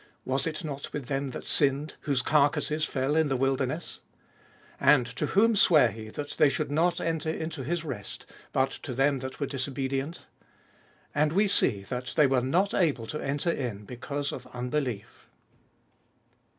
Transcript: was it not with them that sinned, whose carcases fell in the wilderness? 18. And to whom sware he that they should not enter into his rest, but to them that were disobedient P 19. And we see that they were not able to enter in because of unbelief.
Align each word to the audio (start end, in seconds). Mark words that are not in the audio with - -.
was 0.25 0.47
it 0.47 0.63
not 0.63 0.91
with 0.93 1.05
them 1.05 1.29
that 1.29 1.45
sinned, 1.45 1.93
whose 1.99 2.23
carcases 2.23 2.83
fell 2.85 3.15
in 3.15 3.27
the 3.27 3.37
wilderness? 3.37 3.99
18. 4.81 4.89
And 4.89 5.05
to 5.05 5.25
whom 5.27 5.55
sware 5.55 5.89
he 5.91 6.09
that 6.09 6.31
they 6.39 6.49
should 6.49 6.71
not 6.71 6.99
enter 6.99 7.29
into 7.29 7.63
his 7.63 7.85
rest, 7.85 8.25
but 8.51 8.71
to 8.71 8.95
them 8.95 9.19
that 9.19 9.39
were 9.39 9.45
disobedient 9.45 10.15
P 10.15 10.19
19. 11.17 11.21
And 11.23 11.33
we 11.33 11.47
see 11.47 11.83
that 11.83 12.13
they 12.15 12.25
were 12.25 12.41
not 12.41 12.73
able 12.73 13.05
to 13.05 13.19
enter 13.23 13.51
in 13.51 13.85
because 13.85 14.31
of 14.31 14.47
unbelief. 14.47 15.29